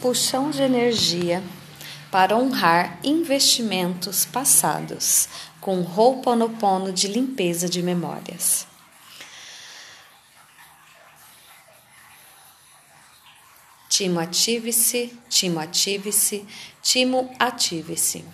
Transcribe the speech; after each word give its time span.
puxão 0.00 0.50
de 0.50 0.62
energia 0.62 1.42
para 2.10 2.36
honrar 2.36 2.98
investimentos 3.04 4.24
passados 4.24 5.28
com 5.60 5.80
Ho'oponopono 5.82 6.92
de 6.92 7.08
limpeza 7.08 7.68
de 7.68 7.82
memórias. 7.82 8.66
Timo 13.88 14.20
ative-se, 14.20 15.12
Timo 15.28 15.58
ative-se, 15.58 16.46
Timo 16.82 17.34
ative-se. 17.38 18.24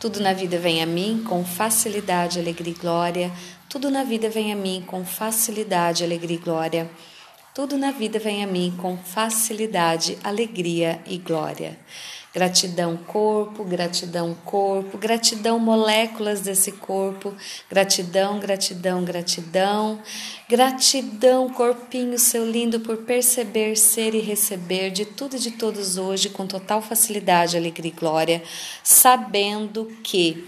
Tudo 0.00 0.18
na 0.18 0.32
vida 0.32 0.58
vem 0.58 0.82
a 0.82 0.86
mim 0.86 1.22
com 1.28 1.44
facilidade, 1.44 2.38
alegria 2.38 2.72
e 2.72 2.76
glória. 2.76 3.32
Tudo 3.68 3.90
na 3.90 4.02
vida 4.02 4.28
vem 4.28 4.52
a 4.52 4.56
mim 4.56 4.82
com 4.86 5.04
facilidade, 5.04 6.02
alegria 6.02 6.36
e 6.36 6.40
glória. 6.40 6.90
Tudo 7.52 7.76
na 7.76 7.90
vida 7.90 8.20
vem 8.20 8.44
a 8.44 8.46
mim 8.46 8.72
com 8.80 8.96
facilidade, 8.96 10.16
alegria 10.22 11.00
e 11.04 11.18
glória. 11.18 11.76
Gratidão, 12.32 12.96
corpo, 12.96 13.64
gratidão, 13.64 14.36
corpo, 14.44 14.96
gratidão, 14.96 15.58
moléculas 15.58 16.42
desse 16.42 16.70
corpo, 16.70 17.34
gratidão, 17.68 18.38
gratidão, 18.38 19.04
gratidão, 19.04 20.00
gratidão, 20.48 21.48
corpinho 21.48 22.20
seu 22.20 22.48
lindo, 22.48 22.78
por 22.78 22.98
perceber, 22.98 23.76
ser 23.76 24.14
e 24.14 24.20
receber 24.20 24.90
de 24.92 25.04
tudo 25.04 25.34
e 25.34 25.40
de 25.40 25.50
todos 25.50 25.96
hoje 25.96 26.28
com 26.28 26.46
total 26.46 26.80
facilidade, 26.80 27.56
alegria 27.56 27.90
e 27.90 27.98
glória, 27.98 28.42
sabendo 28.84 29.86
que 30.04 30.46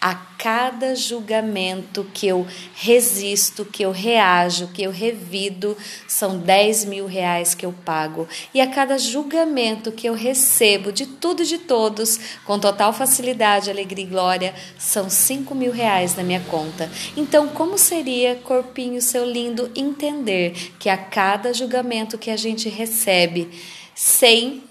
a 0.00 0.14
cada 0.14 0.96
julgamento 0.96 2.06
que 2.14 2.26
eu 2.26 2.46
resisto, 2.74 3.66
que 3.66 3.82
eu 3.82 3.90
reajo, 3.90 4.68
que 4.68 4.82
eu 4.82 4.90
revido, 4.90 5.76
são 6.08 6.38
10 6.38 6.86
mil 6.86 7.06
reais 7.06 7.54
que 7.54 7.66
eu 7.66 7.74
pago. 7.84 8.26
E 8.54 8.60
a 8.62 8.66
cada 8.66 8.96
julgamento 8.96 9.92
que 9.92 10.08
eu 10.08 10.14
recebo 10.14 10.90
de 10.90 11.04
tudo 11.04 11.42
e 11.42 11.46
de 11.46 11.58
todos, 11.58 12.18
com 12.46 12.58
total 12.58 12.94
facilidade, 12.94 13.68
alegria 13.68 14.04
e 14.04 14.08
glória, 14.08 14.54
são 14.78 15.10
5 15.10 15.54
mil 15.54 15.70
reais 15.70 16.16
na 16.16 16.22
minha 16.22 16.40
conta. 16.40 16.90
Então, 17.14 17.48
como 17.48 17.76
seria, 17.76 18.36
corpinho 18.36 19.02
seu 19.02 19.26
lindo, 19.26 19.70
entender 19.76 20.72
que 20.78 20.88
a 20.88 20.96
cada 20.96 21.52
julgamento 21.52 22.16
que 22.16 22.30
a 22.30 22.36
gente 22.38 22.70
recebe, 22.70 23.50
sem 23.94 24.69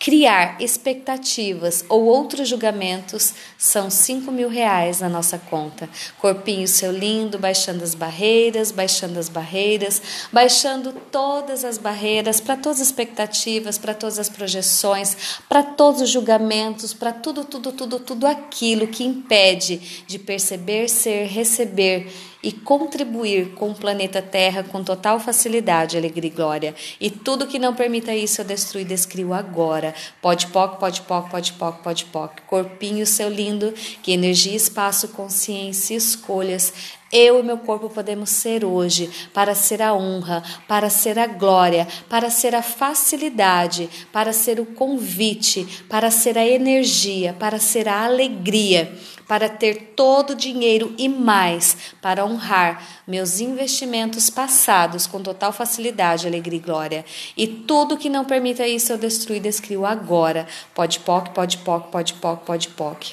criar 0.00 0.56
expectativas 0.62 1.84
ou 1.86 2.06
outros 2.06 2.48
julgamentos 2.48 3.34
são 3.58 3.90
cinco 3.90 4.32
mil 4.32 4.48
reais 4.48 5.00
na 5.00 5.10
nossa 5.10 5.38
conta. 5.38 5.90
Corpinho 6.18 6.66
seu 6.66 6.90
lindo, 6.90 7.38
baixando 7.38 7.84
as 7.84 7.94
barreiras, 7.94 8.72
baixando 8.72 9.18
as 9.18 9.28
barreiras, 9.28 10.00
baixando 10.32 10.94
todas 11.12 11.66
as 11.66 11.76
barreiras 11.76 12.40
para 12.40 12.56
todas 12.56 12.80
as 12.80 12.86
expectativas, 12.86 13.76
para 13.76 13.92
todas 13.92 14.18
as 14.18 14.30
projeções, 14.30 15.38
para 15.46 15.62
todos 15.62 16.00
os 16.00 16.08
julgamentos, 16.08 16.94
para 16.94 17.12
tudo, 17.12 17.44
tudo, 17.44 17.70
tudo, 17.70 18.00
tudo 18.00 18.26
aquilo 18.26 18.86
que 18.86 19.04
impede 19.04 20.04
de 20.06 20.18
perceber, 20.18 20.88
ser, 20.88 21.26
receber 21.26 22.10
e 22.42 22.52
contribuir 22.52 23.54
com 23.54 23.70
o 23.70 23.74
planeta 23.74 24.22
Terra 24.22 24.62
com 24.62 24.82
total 24.82 25.20
facilidade, 25.20 25.96
alegria 25.96 26.30
e 26.30 26.34
glória. 26.34 26.74
E 27.00 27.10
tudo 27.10 27.46
que 27.46 27.58
não 27.58 27.74
permita 27.74 28.14
isso 28.14 28.40
eu 28.40 28.44
destruo 28.44 28.80
e 28.80 28.84
descrio 28.84 29.34
agora. 29.34 29.94
Pode 30.22 30.46
poc, 30.48 30.78
pode 30.78 31.02
poc, 31.02 31.30
pode 31.30 31.52
poc, 31.52 31.82
pode 31.82 32.04
poc. 32.06 32.40
Corpinho 32.46 33.06
seu 33.06 33.28
lindo, 33.28 33.72
que 34.02 34.12
energia, 34.12 34.56
espaço, 34.56 35.08
consciência, 35.08 35.94
escolhas 35.94 36.72
eu 37.12 37.40
e 37.40 37.42
meu 37.42 37.58
corpo 37.58 37.90
podemos 37.90 38.30
ser 38.30 38.64
hoje 38.64 39.10
para 39.34 39.52
ser 39.52 39.82
a 39.82 39.92
honra, 39.92 40.44
para 40.68 40.88
ser 40.88 41.18
a 41.18 41.26
glória, 41.26 41.88
para 42.08 42.30
ser 42.30 42.54
a 42.54 42.62
facilidade, 42.62 43.90
para 44.12 44.32
ser 44.32 44.60
o 44.60 44.66
convite, 44.66 45.84
para 45.88 46.10
ser 46.10 46.38
a 46.38 46.46
energia, 46.46 47.34
para 47.36 47.58
ser 47.58 47.88
a 47.88 48.04
alegria, 48.04 48.96
para 49.30 49.48
ter 49.48 49.92
todo 49.94 50.30
o 50.30 50.34
dinheiro 50.34 50.92
e 50.98 51.08
mais 51.08 51.94
para 52.02 52.24
honrar 52.24 52.84
meus 53.06 53.38
investimentos 53.38 54.28
passados 54.28 55.06
com 55.06 55.22
total 55.22 55.52
facilidade, 55.52 56.26
alegria 56.26 56.58
e 56.58 56.60
glória. 56.60 57.04
E 57.36 57.46
tudo 57.46 57.96
que 57.96 58.08
não 58.08 58.24
permita 58.24 58.66
isso 58.66 58.92
eu 58.92 58.98
destruo 58.98 59.36
e 59.36 59.38
descrio 59.38 59.86
agora. 59.86 60.48
Pode 60.74 60.98
poc, 60.98 61.28
pode 61.28 61.58
poc, 61.58 61.92
pode 61.92 62.14
poc, 62.14 62.44
pode 62.44 62.68
poc. 62.70 63.12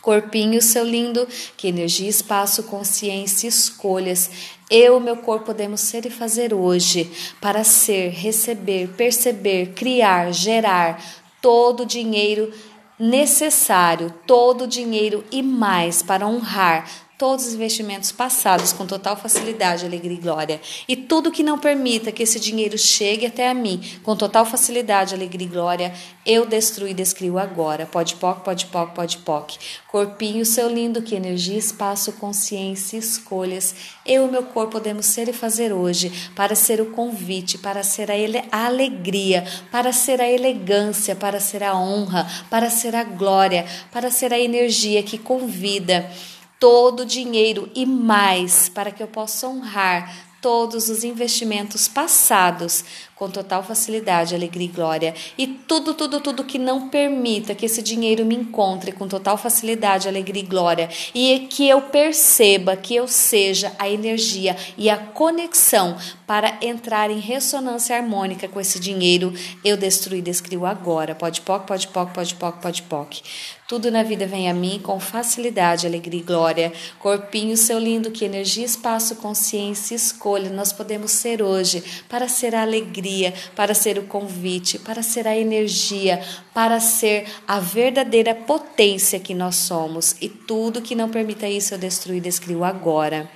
Corpinho, 0.00 0.62
seu 0.62 0.84
lindo, 0.84 1.28
que 1.54 1.68
energia, 1.68 2.08
espaço, 2.08 2.62
consciência, 2.62 3.46
escolhas 3.46 4.30
eu, 4.70 4.98
meu 4.98 5.18
corpo, 5.18 5.44
podemos 5.44 5.82
ser 5.82 6.06
e 6.06 6.10
fazer 6.10 6.54
hoje 6.54 7.12
para 7.42 7.62
ser, 7.62 8.08
receber, 8.08 8.88
perceber, 8.96 9.74
criar, 9.74 10.32
gerar 10.32 10.98
todo 11.42 11.82
o 11.82 11.86
dinheiro 11.86 12.52
necessário, 12.98 14.12
todo 14.26 14.64
o 14.64 14.66
dinheiro 14.66 15.24
e 15.30 15.42
mais 15.42 16.02
para 16.02 16.26
honrar 16.26 17.05
todos 17.18 17.46
os 17.46 17.54
investimentos 17.54 18.12
passados 18.12 18.72
com 18.72 18.86
total 18.86 19.16
facilidade, 19.16 19.86
alegria 19.86 20.18
e 20.18 20.20
glória. 20.20 20.60
E 20.86 20.94
tudo 20.94 21.30
que 21.30 21.42
não 21.42 21.58
permita 21.58 22.12
que 22.12 22.22
esse 22.22 22.38
dinheiro 22.38 22.76
chegue 22.76 23.24
até 23.24 23.48
a 23.48 23.54
mim 23.54 23.80
com 24.02 24.14
total 24.14 24.44
facilidade, 24.44 25.14
alegria 25.14 25.46
e 25.46 25.50
glória, 25.50 25.94
eu 26.26 26.44
destruo 26.44 26.88
e 26.88 26.92
descrio 26.92 27.38
agora. 27.38 27.86
Pode 27.86 28.16
poc, 28.16 28.44
pode 28.44 28.66
poc, 28.66 28.94
pode 28.94 29.18
poc. 29.18 29.56
Corpinho, 29.88 30.44
seu 30.44 30.68
lindo, 30.68 31.00
que 31.00 31.14
energia, 31.14 31.56
espaço, 31.56 32.12
consciência, 32.12 32.98
escolhas, 32.98 33.74
eu 34.04 34.28
e 34.28 34.30
meu 34.30 34.42
corpo 34.42 34.72
podemos 34.72 35.06
ser 35.06 35.28
e 35.28 35.32
fazer 35.32 35.72
hoje 35.72 36.12
para 36.34 36.54
ser 36.54 36.82
o 36.82 36.86
convite, 36.86 37.56
para 37.56 37.82
ser 37.82 38.10
a 38.10 38.66
alegria, 38.66 39.44
para 39.70 39.92
ser 39.92 40.20
a 40.20 40.30
elegância, 40.30 41.16
para 41.16 41.40
ser 41.40 41.62
a 41.62 41.74
honra, 41.74 42.26
para 42.50 42.68
ser 42.68 42.94
a 42.94 43.04
glória, 43.04 43.64
para 43.90 44.10
ser 44.10 44.34
a 44.34 44.38
energia 44.38 45.02
que 45.02 45.16
convida 45.16 46.10
todo 46.58 47.00
o 47.00 47.06
dinheiro 47.06 47.70
e 47.74 47.84
mais 47.84 48.68
para 48.68 48.90
que 48.90 49.02
eu 49.02 49.08
possa 49.08 49.46
honrar 49.48 50.26
todos 50.40 50.88
os 50.88 51.02
investimentos 51.02 51.88
passados 51.88 52.84
com 53.16 53.30
total 53.30 53.62
facilidade, 53.62 54.34
alegria 54.34 54.66
e 54.66 54.70
glória. 54.70 55.14
E 55.38 55.46
tudo, 55.46 55.94
tudo, 55.94 56.20
tudo 56.20 56.44
que 56.44 56.58
não 56.58 56.90
permita 56.90 57.54
que 57.54 57.64
esse 57.64 57.82
dinheiro 57.82 58.26
me 58.26 58.36
encontre 58.36 58.92
com 58.92 59.08
total 59.08 59.38
facilidade, 59.38 60.06
alegria 60.06 60.42
e 60.42 60.46
glória. 60.46 60.90
E 61.14 61.48
que 61.50 61.66
eu 61.66 61.80
perceba 61.80 62.76
que 62.76 62.94
eu 62.94 63.08
seja 63.08 63.72
a 63.78 63.88
energia 63.88 64.54
e 64.76 64.90
a 64.90 64.98
conexão 64.98 65.96
para 66.26 66.58
entrar 66.60 67.10
em 67.10 67.18
ressonância 67.18 67.96
harmônica 67.96 68.48
com 68.48 68.60
esse 68.60 68.78
dinheiro, 68.78 69.32
eu 69.64 69.76
destruí, 69.76 70.20
descrio 70.20 70.66
agora. 70.66 71.14
Pode 71.14 71.40
poc, 71.40 71.66
pode 71.66 71.88
poc, 71.88 72.12
pode 72.12 72.34
poc, 72.34 72.60
pode 72.60 72.82
poc. 72.82 73.22
Tudo 73.68 73.90
na 73.90 74.04
vida 74.04 74.26
vem 74.26 74.48
a 74.48 74.54
mim 74.54 74.78
com 74.80 75.00
facilidade, 75.00 75.86
alegria 75.86 76.20
e 76.20 76.22
glória. 76.22 76.72
Corpinho, 77.00 77.56
seu 77.56 77.78
lindo, 77.78 78.12
que 78.12 78.24
energia, 78.24 78.64
espaço, 78.64 79.16
consciência, 79.16 79.94
escolha 79.94 80.50
nós 80.50 80.72
podemos 80.72 81.10
ser 81.10 81.42
hoje 81.42 81.82
para 82.08 82.28
ser 82.28 82.54
a 82.54 82.62
alegria 82.62 83.05
alegria, 83.06 83.32
para 83.54 83.74
ser 83.74 83.98
o 83.98 84.02
convite, 84.02 84.78
para 84.78 85.02
ser 85.02 85.26
a 85.28 85.36
energia, 85.36 86.20
para 86.52 86.80
ser 86.80 87.26
a 87.46 87.60
verdadeira 87.60 88.34
potência 88.34 89.20
que 89.20 89.34
nós 89.34 89.56
somos. 89.56 90.16
E 90.20 90.28
tudo 90.28 90.82
que 90.82 90.94
não 90.94 91.08
permita 91.08 91.48
isso 91.48 91.74
eu 91.74 91.78
destruo 91.78 92.16
e 92.16 92.20
descrio 92.20 92.64
agora. 92.64 93.30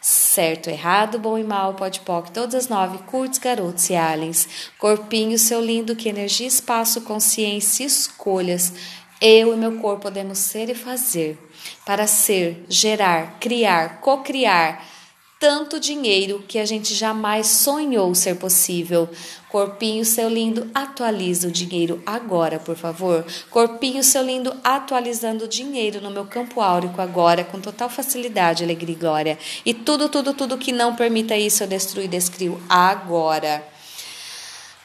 Certo, 0.00 0.68
errado, 0.68 1.18
bom 1.18 1.38
e 1.38 1.44
mal, 1.44 1.74
pode 1.74 2.00
poc, 2.00 2.30
todas 2.30 2.54
as 2.54 2.68
nove, 2.68 2.98
curtos, 3.04 3.38
garotos 3.38 3.88
e 3.88 3.94
aliens. 3.94 4.46
Corpinho, 4.78 5.38
seu 5.38 5.64
lindo, 5.64 5.96
que 5.96 6.08
energia, 6.08 6.46
espaço, 6.46 7.00
consciência, 7.02 7.84
escolhas. 7.84 8.72
Eu 9.18 9.54
e 9.54 9.56
meu 9.56 9.78
corpo 9.78 10.02
podemos 10.02 10.38
ser 10.38 10.68
e 10.68 10.74
fazer. 10.74 11.38
Para 11.86 12.06
ser, 12.06 12.66
gerar, 12.68 13.38
criar, 13.40 14.00
cocriar 14.02 14.84
tanto 15.44 15.78
dinheiro 15.78 16.42
que 16.48 16.58
a 16.58 16.64
gente 16.64 16.94
jamais 16.94 17.46
sonhou 17.48 18.14
ser 18.14 18.36
possível. 18.36 19.06
Corpinho, 19.50 20.02
seu 20.02 20.26
lindo, 20.26 20.70
atualiza 20.74 21.48
o 21.48 21.50
dinheiro 21.50 22.02
agora, 22.06 22.58
por 22.58 22.74
favor. 22.74 23.26
Corpinho, 23.50 24.02
seu 24.02 24.22
lindo, 24.22 24.56
atualizando 24.64 25.44
o 25.44 25.48
dinheiro 25.48 26.00
no 26.00 26.10
meu 26.10 26.24
campo 26.24 26.62
áurico 26.62 26.98
agora, 26.98 27.44
com 27.44 27.60
total 27.60 27.90
facilidade, 27.90 28.64
alegria 28.64 28.94
e 28.94 28.98
glória. 28.98 29.38
E 29.66 29.74
tudo, 29.74 30.08
tudo, 30.08 30.32
tudo 30.32 30.56
que 30.56 30.72
não 30.72 30.96
permita 30.96 31.36
isso, 31.36 31.62
eu 31.62 31.68
destruo 31.68 32.02
e 32.02 32.08
descrio 32.08 32.58
agora. 32.66 33.73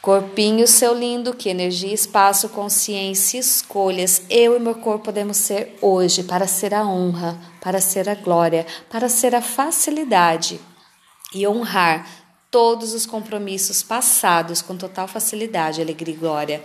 Corpinho, 0.02 0.66
seu 0.66 0.98
lindo, 0.98 1.34
que 1.34 1.50
energia, 1.50 1.94
espaço, 1.94 2.48
consciência, 2.48 3.38
escolhas, 3.38 4.22
eu 4.30 4.56
e 4.56 4.60
meu 4.60 4.76
corpo 4.76 5.06
podemos 5.06 5.36
ser 5.36 5.78
hoje 5.82 6.24
para 6.24 6.48
ser 6.48 6.74
a 6.74 6.88
honra, 6.88 7.38
para 7.60 7.82
ser 7.82 8.08
a 8.08 8.16
glória, 8.16 8.66
para 8.90 9.10
ser 9.10 9.36
a 9.36 9.42
facilidade 9.42 10.62
e 11.34 11.46
honrar 11.46 12.08
todos 12.50 12.94
os 12.94 13.06
compromissos 13.06 13.84
passados 13.84 14.62
com 14.62 14.78
total 14.78 15.06
facilidade, 15.06 15.82
alegria 15.82 16.16
e 16.16 16.18
glória. 16.18 16.64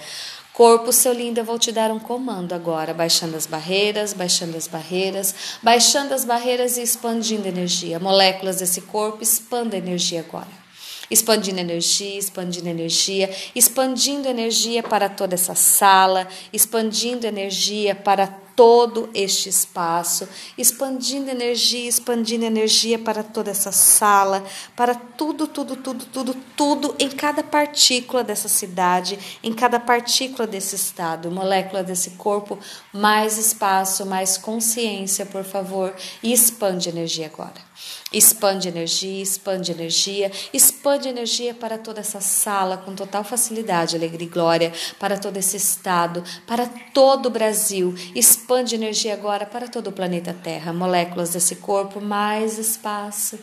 Corpo, 0.53 0.93
seu 0.93 1.13
lindo, 1.13 1.41
eu 1.41 1.45
vou 1.45 1.59
te 1.59 1.73
dar 1.73 1.91
um 1.91 1.99
comando 1.99 2.53
agora, 2.53 2.95
baixando 2.95 3.37
as 3.37 3.47
barreiras, 3.47 4.13
baixando 4.13 4.57
as 4.57 4.69
barreiras, 4.69 5.35
baixando 5.61 6.15
as 6.15 6.25
barreiras 6.25 6.77
e 6.77 6.83
expandindo 6.83 7.49
energia. 7.49 7.99
Moléculas 7.99 8.59
desse 8.59 8.83
corpo, 8.83 9.25
expanda 9.25 9.75
a 9.75 9.79
energia 9.79 10.21
agora. 10.21 10.64
Expandindo 11.11 11.61
energia, 11.61 12.19
expandindo 12.19 12.69
energia, 12.69 13.31
expandindo 13.55 14.29
energia 14.29 14.83
para 14.83 15.09
toda 15.09 15.35
essa 15.35 15.55
sala, 15.55 16.29
expandindo 16.53 17.27
energia 17.27 17.95
para 17.95 18.44
todo 18.57 19.11
este 19.13 19.49
espaço, 19.49 20.29
expandindo 20.57 21.31
energia, 21.31 21.89
expandindo 21.89 22.45
energia 22.45 22.99
para 22.99 23.23
toda 23.23 23.51
essa 23.51 23.73
sala, 23.73 24.45
para 24.77 24.95
tudo, 24.95 25.47
tudo, 25.47 25.77
tudo, 25.77 26.05
tudo, 26.07 26.37
tudo 26.57 26.95
em 26.99 27.11
cada 27.11 27.43
partícula 27.43 28.23
dessa 28.23 28.49
cidade, 28.49 29.19
em 29.43 29.53
cada 29.53 29.81
partícula 29.81 30.47
desse 30.47 30.77
estado, 30.77 31.31
molécula 31.31 31.83
desse 31.83 32.11
corpo, 32.11 32.59
mais 32.93 33.39
espaço, 33.39 34.07
mais 34.07 34.39
consciência, 34.39 35.27
por 35.27 35.45
favor, 35.45 35.95
e 36.23 36.33
expande 36.33 36.89
energia 36.89 37.27
agora. 37.27 37.75
Expande 38.13 38.69
energia, 38.69 39.23
expande 39.23 39.73
energia, 39.73 40.31
expande 40.53 41.09
energia 41.09 41.53
para 41.53 41.77
toda 41.77 42.01
essa 42.01 42.21
sala 42.21 42.77
com 42.77 42.95
total 42.95 43.25
facilidade, 43.25 43.97
alegria 43.97 44.27
e 44.27 44.31
glória, 44.31 44.73
para 45.01 45.19
todo 45.19 45.37
esse 45.37 45.57
estado, 45.57 46.23
para 46.47 46.67
todo 46.93 47.27
o 47.27 47.31
Brasil. 47.31 47.93
Expande 48.15 48.44
energia 48.75 49.15
agora 49.15 49.47
para 49.47 49.69
todo 49.69 49.89
o 49.89 49.93
planeta 49.93 50.35
Terra, 50.35 50.73
moléculas 50.73 51.31
desse 51.31 51.57
corpo, 51.57 52.01
mais 52.01 52.59
espaço, 52.59 53.39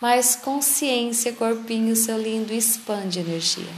mais 0.00 0.36
consciência, 0.36 1.32
corpinho 1.32 1.94
seu 1.94 2.18
lindo, 2.20 2.52
expande 2.52 3.20
energia. 3.20 3.72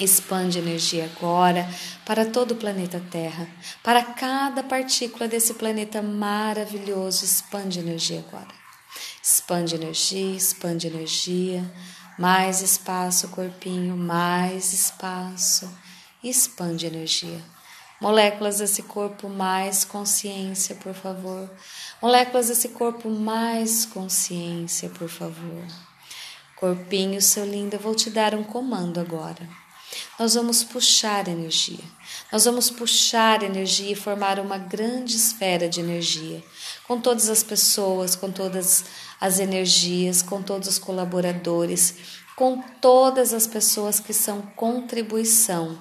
Expande 0.00 0.58
energia 0.58 1.04
agora 1.04 1.68
para 2.04 2.24
todo 2.24 2.52
o 2.52 2.56
planeta 2.56 3.00
Terra, 3.10 3.46
para 3.82 4.02
cada 4.02 4.62
partícula 4.62 5.28
desse 5.28 5.54
planeta 5.54 6.00
maravilhoso. 6.00 7.24
Expande 7.24 7.78
energia 7.78 8.24
agora. 8.26 8.48
Expande 9.22 9.74
energia, 9.74 10.36
expande 10.36 10.86
energia. 10.86 11.70
Mais 12.18 12.62
espaço, 12.62 13.28
corpinho, 13.28 13.96
mais 13.96 14.72
espaço. 14.72 15.70
Expande 16.22 16.86
energia. 16.86 17.40
Moléculas 18.02 18.58
desse 18.58 18.82
corpo, 18.82 19.28
mais 19.28 19.84
consciência, 19.84 20.74
por 20.74 20.92
favor. 20.92 21.48
Moléculas 22.02 22.48
desse 22.48 22.70
corpo, 22.70 23.08
mais 23.08 23.86
consciência, 23.86 24.88
por 24.90 25.08
favor. 25.08 25.64
Corpinho, 26.56 27.22
seu 27.22 27.46
lindo, 27.46 27.76
eu 27.76 27.78
vou 27.78 27.94
te 27.94 28.10
dar 28.10 28.34
um 28.34 28.42
comando 28.42 28.98
agora. 28.98 29.48
Nós 30.18 30.34
vamos 30.34 30.64
puxar 30.64 31.28
energia. 31.28 31.84
Nós 32.32 32.44
vamos 32.44 32.72
puxar 32.72 33.44
energia 33.44 33.92
e 33.92 33.94
formar 33.94 34.40
uma 34.40 34.58
grande 34.58 35.14
esfera 35.14 35.68
de 35.68 35.78
energia, 35.78 36.42
com 36.88 37.00
todas 37.00 37.28
as 37.28 37.44
pessoas, 37.44 38.16
com 38.16 38.32
todas 38.32 38.84
as 39.20 39.38
energias, 39.38 40.22
com 40.22 40.42
todos 40.42 40.66
os 40.66 40.76
colaboradores, 40.76 41.94
com 42.34 42.60
todas 42.80 43.32
as 43.32 43.46
pessoas 43.46 44.00
que 44.00 44.12
são 44.12 44.42
contribuição 44.56 45.78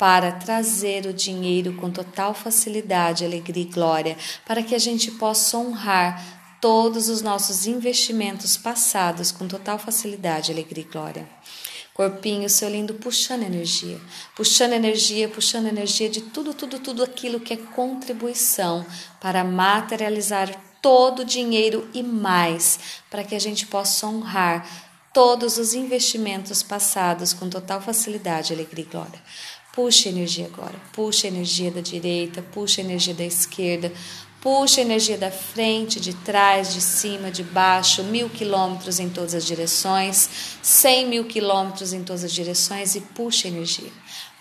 para 0.00 0.32
trazer 0.32 1.04
o 1.04 1.12
dinheiro 1.12 1.74
com 1.74 1.90
total 1.90 2.32
facilidade, 2.32 3.22
alegria 3.22 3.64
e 3.64 3.66
glória, 3.66 4.16
para 4.46 4.62
que 4.62 4.74
a 4.74 4.78
gente 4.78 5.10
possa 5.10 5.58
honrar 5.58 6.58
todos 6.58 7.10
os 7.10 7.20
nossos 7.20 7.66
investimentos 7.66 8.56
passados 8.56 9.30
com 9.30 9.46
total 9.46 9.78
facilidade, 9.78 10.50
alegria 10.50 10.86
e 10.88 10.90
glória. 10.90 11.28
Corpinho, 11.92 12.48
seu 12.48 12.70
lindo, 12.70 12.94
puxando 12.94 13.42
energia, 13.42 14.00
puxando 14.34 14.72
energia, 14.72 15.28
puxando 15.28 15.66
energia 15.66 16.08
de 16.08 16.22
tudo, 16.22 16.54
tudo, 16.54 16.78
tudo 16.78 17.04
aquilo 17.04 17.38
que 17.38 17.52
é 17.52 17.58
contribuição 17.58 18.86
para 19.20 19.44
materializar 19.44 20.48
todo 20.80 21.18
o 21.20 21.26
dinheiro 21.26 21.86
e 21.92 22.02
mais, 22.02 22.80
para 23.10 23.22
que 23.22 23.34
a 23.34 23.38
gente 23.38 23.66
possa 23.66 24.06
honrar 24.06 24.66
todos 25.12 25.58
os 25.58 25.74
investimentos 25.74 26.62
passados 26.62 27.34
com 27.34 27.50
total 27.50 27.82
facilidade, 27.82 28.54
alegria 28.54 28.86
e 28.86 28.88
glória. 28.88 29.20
Puxa 29.82 30.10
energia 30.10 30.44
agora, 30.44 30.78
puxa 30.92 31.26
energia 31.26 31.70
da 31.70 31.80
direita, 31.80 32.42
puxa 32.42 32.82
energia 32.82 33.14
da 33.14 33.24
esquerda, 33.24 33.90
puxa 34.38 34.82
energia 34.82 35.16
da 35.16 35.30
frente, 35.30 35.98
de 35.98 36.12
trás, 36.12 36.74
de 36.74 36.82
cima, 36.82 37.30
de 37.30 37.42
baixo, 37.42 38.04
mil 38.04 38.28
quilômetros 38.28 39.00
em 39.00 39.08
todas 39.08 39.34
as 39.34 39.46
direções, 39.46 40.28
cem 40.60 41.06
mil 41.06 41.24
quilômetros 41.24 41.94
em 41.94 42.04
todas 42.04 42.24
as 42.24 42.30
direções 42.30 42.94
e 42.94 43.00
puxa 43.00 43.48
energia. 43.48 43.90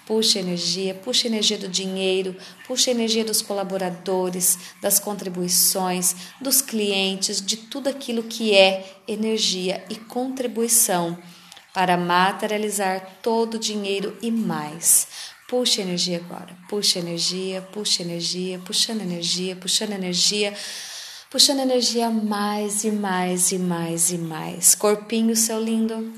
Puxa 0.06 0.40
energia, 0.40 0.94
puxa 0.94 1.28
energia 1.28 1.58
do 1.58 1.70
dinheiro, 1.70 2.36
puxa 2.68 2.92
energia 2.92 3.24
dos 3.24 3.42
colaboradores, 3.42 4.60
das 4.82 5.00
contribuições, 5.00 6.18
dos 6.42 6.62
clientes, 6.62 7.40
de 7.40 7.56
tudo 7.56 7.88
aquilo 7.88 8.24
que 8.24 8.54
é 8.54 9.00
energia 9.08 9.86
e 9.90 9.96
contribuição 9.96 11.18
para 11.80 11.96
materializar 11.96 13.20
todo 13.24 13.54
o 13.54 13.58
dinheiro 13.58 14.18
e 14.22 14.30
mais. 14.30 15.08
Puxa 15.48 15.80
energia 15.80 16.18
agora, 16.18 16.54
puxa 16.68 17.00
energia, 17.00 17.62
puxa 17.62 18.04
energia, 18.04 18.60
puxando 18.60 19.00
energia, 19.00 19.56
puxando 19.56 19.94
energia, 19.94 20.54
puxando 21.31 21.62
energia 21.62 22.10
mais 22.10 22.84
e 22.84 22.92
mais 22.92 23.54
e 23.54 23.58
mais 23.58 24.12
e 24.12 24.18
mais. 24.18 24.76
Corpinho, 24.76 25.34
seu 25.38 25.58
lindo. 25.58 26.12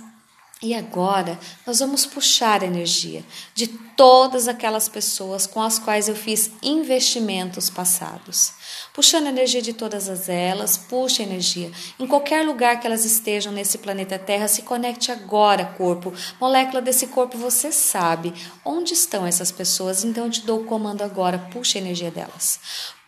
E 0.63 0.73
agora 0.73 1.39
nós 1.67 1.77
vamos 1.77 2.07
puxar 2.07 2.63
energia 2.63 3.23
de 3.53 3.67
todas 3.67 4.47
aquelas 4.47 4.89
pessoas 4.89 5.45
com 5.45 5.61
as 5.61 5.77
quais 5.77 6.09
eu 6.09 6.15
fiz 6.15 6.49
investimentos 6.63 7.69
passados. 7.69 8.53
Puxando 8.93 9.27
energia 9.27 9.61
de 9.61 9.73
todas 9.73 10.09
as 10.09 10.29
elas, 10.29 10.77
puxa 10.77 11.23
energia. 11.23 11.71
Em 11.99 12.07
qualquer 12.07 12.45
lugar 12.45 12.79
que 12.79 12.87
elas 12.87 13.05
estejam 13.05 13.51
nesse 13.53 13.77
planeta 13.77 14.19
Terra, 14.19 14.47
se 14.47 14.61
conecte 14.63 15.11
agora, 15.11 15.65
corpo. 15.77 16.13
Molécula 16.39 16.81
desse 16.81 17.07
corpo, 17.07 17.37
você 17.37 17.71
sabe 17.71 18.33
onde 18.65 18.93
estão 18.93 19.25
essas 19.25 19.51
pessoas, 19.51 20.03
então 20.03 20.25
eu 20.25 20.31
te 20.31 20.45
dou 20.45 20.61
o 20.61 20.65
comando 20.65 21.01
agora, 21.01 21.39
puxa 21.51 21.77
a 21.77 21.81
energia 21.81 22.11
delas. 22.11 22.59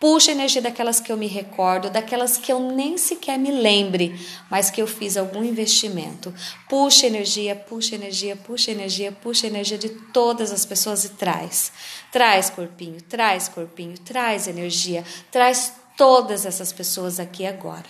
Puxa 0.04 0.32
a 0.32 0.34
energia 0.34 0.62
daquelas 0.62 1.00
que 1.00 1.14
eu 1.14 1.16
me 1.16 1.28
recordo, 1.28 1.90
daquelas 1.90 2.36
que 2.36 2.52
eu 2.52 2.60
nem 2.60 2.98
sequer 2.98 3.40
me 3.40 3.52
lembre, 3.52 4.14
mas 4.52 4.70
que 4.70 4.82
eu 4.82 4.86
fiz 4.86 5.16
algum 5.16 5.42
investimento. 5.42 6.34
Puxa 6.68 7.08
energia, 7.08 7.56
puxa 7.56 7.96
energia, 7.96 8.36
puxa 8.36 8.72
energia, 8.72 9.14
puxa 9.14 9.48
energia 9.48 9.78
de 9.78 9.88
todas 9.88 10.52
as 10.52 10.66
pessoas 10.66 11.06
e 11.06 11.10
traz. 11.12 11.72
Traz, 12.12 12.50
corpinho, 12.50 13.02
traz, 13.02 13.48
corpinho, 13.48 13.98
traz 13.98 14.46
energia, 14.46 15.06
traz 15.54 15.74
todas 15.96 16.46
essas 16.46 16.74
pessoas 16.74 17.20
aqui 17.20 17.46
agora. 17.46 17.86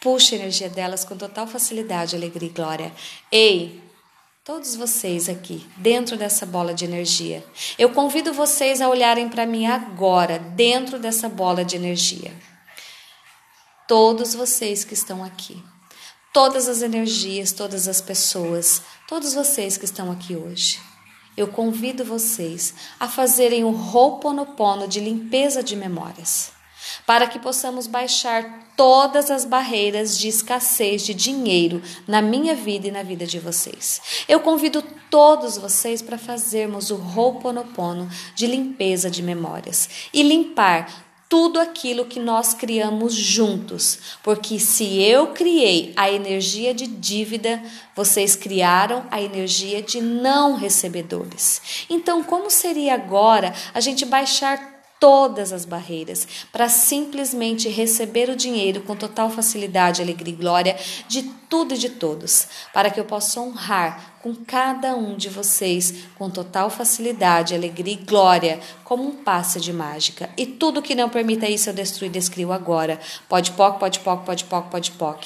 Puxa 0.00 0.34
a 0.34 0.38
energia 0.38 0.70
delas 0.70 1.04
com 1.04 1.16
total 1.16 1.46
facilidade, 1.46 2.16
alegria 2.16 2.48
e 2.48 2.52
glória. 2.52 2.92
Ei, 3.30 3.84
Todos 4.42 4.76
vocês 4.76 5.28
aqui, 5.28 5.66
dentro 5.76 6.16
dessa 6.16 6.46
bola 6.46 6.72
de 6.72 6.84
energia. 6.84 7.44
Eu 7.76 7.90
convido 7.90 8.32
vocês 8.32 8.80
a 8.80 8.88
olharem 8.88 9.28
para 9.28 9.44
mim 9.44 9.66
agora, 9.66 10.38
dentro 10.38 11.00
dessa 11.00 11.28
bola 11.28 11.64
de 11.64 11.74
energia. 11.74 12.32
Todos 13.88 14.34
vocês 14.34 14.84
que 14.84 14.94
estão 14.94 15.24
aqui. 15.24 15.60
Todas 16.32 16.68
as 16.68 16.80
energias, 16.80 17.50
todas 17.50 17.88
as 17.88 18.00
pessoas, 18.00 18.82
todos 19.08 19.34
vocês 19.34 19.76
que 19.76 19.84
estão 19.84 20.12
aqui 20.12 20.36
hoje. 20.36 20.80
Eu 21.36 21.48
convido 21.48 22.04
vocês 22.04 22.72
a 23.00 23.08
fazerem 23.08 23.64
o 23.64 23.70
Ho'oponopono 23.70 24.86
de 24.86 25.00
limpeza 25.00 25.60
de 25.60 25.74
memórias 25.74 26.54
para 27.06 27.26
que 27.26 27.38
possamos 27.38 27.86
baixar 27.86 28.66
todas 28.76 29.30
as 29.30 29.44
barreiras 29.44 30.18
de 30.18 30.28
escassez 30.28 31.02
de 31.02 31.14
dinheiro 31.14 31.82
na 32.06 32.20
minha 32.20 32.54
vida 32.54 32.88
e 32.88 32.90
na 32.90 33.02
vida 33.02 33.26
de 33.26 33.38
vocês. 33.38 34.00
Eu 34.28 34.40
convido 34.40 34.82
todos 35.10 35.56
vocês 35.56 36.02
para 36.02 36.18
fazermos 36.18 36.90
o 36.90 36.96
Ho'oponopono 36.96 38.08
de 38.34 38.46
limpeza 38.46 39.10
de 39.10 39.22
memórias 39.22 39.88
e 40.12 40.22
limpar 40.22 41.06
tudo 41.28 41.58
aquilo 41.58 42.04
que 42.04 42.20
nós 42.20 42.54
criamos 42.54 43.12
juntos, 43.12 43.98
porque 44.22 44.60
se 44.60 45.02
eu 45.02 45.28
criei 45.28 45.92
a 45.96 46.08
energia 46.10 46.72
de 46.72 46.86
dívida, 46.86 47.60
vocês 47.96 48.36
criaram 48.36 49.04
a 49.10 49.20
energia 49.20 49.82
de 49.82 50.00
não 50.00 50.54
recebedores. 50.54 51.86
Então, 51.90 52.22
como 52.22 52.48
seria 52.48 52.94
agora 52.94 53.52
a 53.74 53.80
gente 53.80 54.04
baixar 54.04 54.75
todas 54.98 55.52
as 55.52 55.64
barreiras 55.64 56.26
para 56.52 56.68
simplesmente 56.68 57.68
receber 57.68 58.30
o 58.30 58.36
dinheiro 58.36 58.80
com 58.82 58.96
total 58.96 59.30
facilidade, 59.30 60.02
alegria 60.02 60.32
e 60.32 60.36
glória 60.36 60.76
de 61.08 61.22
tudo 61.48 61.74
e 61.74 61.78
de 61.78 61.90
todos, 61.90 62.48
para 62.72 62.90
que 62.90 62.98
eu 62.98 63.04
possa 63.04 63.40
honrar 63.40 64.18
com 64.22 64.34
cada 64.34 64.96
um 64.96 65.16
de 65.16 65.28
vocês 65.28 66.06
com 66.16 66.28
total 66.28 66.70
facilidade, 66.70 67.54
alegria 67.54 67.94
e 67.94 68.04
glória, 68.04 68.60
como 68.84 69.06
um 69.06 69.12
passe 69.12 69.60
de 69.60 69.72
mágica. 69.72 70.30
E 70.36 70.44
tudo 70.44 70.82
que 70.82 70.94
não 70.94 71.08
permita 71.08 71.48
isso 71.48 71.70
eu 71.70 71.74
destruo 71.74 72.06
e 72.06 72.10
descrio 72.10 72.52
agora. 72.52 72.98
Pode 73.28 73.52
poc, 73.52 73.78
pode 73.78 74.00
poc, 74.00 74.24
pode 74.24 74.44
poc, 74.44 74.70
pode 74.70 74.90
poc. 74.92 75.24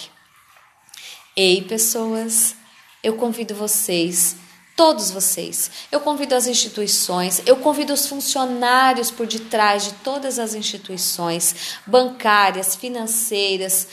Ei, 1.37 1.63
pessoas, 1.63 2.55
eu 3.03 3.15
convido 3.15 3.55
vocês 3.55 4.37
todos 4.77 5.11
vocês. 5.11 5.71
Eu 5.91 6.01
convido 6.01 6.35
as 6.35 6.47
instituições, 6.47 7.43
eu 7.47 7.57
convido 7.57 7.93
os 7.93 8.07
funcionários 8.07 9.11
por 9.11 9.27
detrás 9.27 9.85
de 9.85 9.93
todas 9.95 10.39
as 10.39 10.55
instituições 10.55 11.77
bancárias, 11.87 12.77
financeiras, 12.77 13.87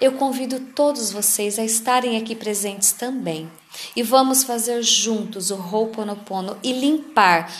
eu 0.00 0.12
convido 0.12 0.58
todos 0.58 1.12
vocês 1.12 1.58
a 1.58 1.64
estarem 1.64 2.16
aqui 2.16 2.34
presentes 2.34 2.92
também. 2.92 3.50
E 3.94 4.02
vamos 4.02 4.42
fazer 4.42 4.82
juntos 4.82 5.50
o 5.50 5.56
Ho'oponopono 5.56 6.58
e 6.62 6.72
limpar 6.72 7.50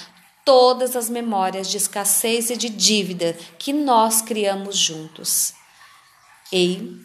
todas 0.45 0.95
as 0.97 1.09
memórias 1.09 1.69
de 1.69 1.77
escassez 1.77 2.51
e 2.51 2.57
de 2.57 2.69
dívida 2.69 3.37
que 3.59 3.73
nós 3.73 4.21
criamos 4.21 4.77
juntos. 4.77 5.55
Ei, 6.53 7.01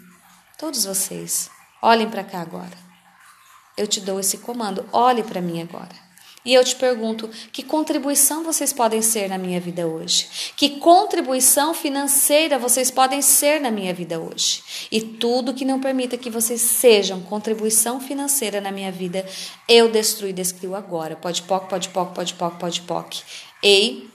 todos 0.57 0.85
vocês, 0.85 1.49
olhem 1.81 2.09
para 2.09 2.23
cá 2.23 2.41
agora. 2.41 2.88
Eu 3.79 3.87
te 3.87 4.01
dou 4.01 4.19
esse 4.19 4.39
comando, 4.39 4.85
olhe 4.91 5.23
para 5.23 5.39
mim 5.39 5.61
agora. 5.61 5.95
E 6.43 6.53
eu 6.53 6.61
te 6.65 6.75
pergunto: 6.75 7.29
que 7.49 7.63
contribuição 7.63 8.43
vocês 8.43 8.73
podem 8.73 9.01
ser 9.01 9.29
na 9.29 9.37
minha 9.37 9.57
vida 9.57 9.87
hoje? 9.87 10.53
Que 10.57 10.71
contribuição 10.71 11.73
financeira 11.73 12.59
vocês 12.59 12.91
podem 12.91 13.21
ser 13.21 13.61
na 13.61 13.71
minha 13.71 13.93
vida 13.93 14.19
hoje? 14.19 14.61
E 14.91 14.99
tudo 14.99 15.53
que 15.53 15.63
não 15.63 15.79
permita 15.79 16.17
que 16.17 16.29
vocês 16.29 16.59
sejam 16.59 17.21
contribuição 17.21 18.01
financeira 18.01 18.59
na 18.59 18.69
minha 18.69 18.91
vida, 18.91 19.25
eu 19.65 19.89
destruo 19.89 20.27
e 20.27 20.33
descrio 20.33 20.75
agora. 20.75 21.15
Pode 21.15 21.43
poc, 21.43 21.69
pode 21.69 21.87
poc, 21.87 22.13
pode 22.13 22.33
poc, 22.33 22.59
pode 22.59 22.81
poc. 22.81 23.21
Ei, 23.63 24.09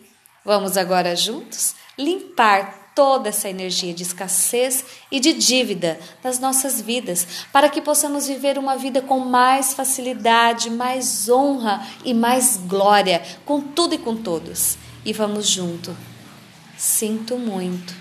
vamos 0.44 0.76
agora 0.76 1.16
juntos 1.16 1.74
limpar 1.98 2.83
toda 2.94 3.28
essa 3.28 3.48
energia 3.48 3.92
de 3.92 4.02
escassez 4.02 4.84
e 5.10 5.18
de 5.18 5.32
dívida 5.32 5.98
nas 6.22 6.38
nossas 6.38 6.80
vidas, 6.80 7.26
para 7.52 7.68
que 7.68 7.80
possamos 7.80 8.26
viver 8.26 8.58
uma 8.58 8.76
vida 8.76 9.02
com 9.02 9.18
mais 9.18 9.74
facilidade, 9.74 10.70
mais 10.70 11.28
honra 11.28 11.86
e 12.04 12.14
mais 12.14 12.56
glória, 12.56 13.22
com 13.44 13.60
tudo 13.60 13.94
e 13.94 13.98
com 13.98 14.16
todos. 14.16 14.76
E 15.04 15.12
vamos 15.12 15.48
junto. 15.48 15.96
Sinto 16.76 17.38
muito, 17.38 17.94